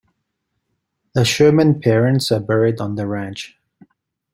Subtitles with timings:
[1.13, 3.59] The Sherman parents are buried on the ranch.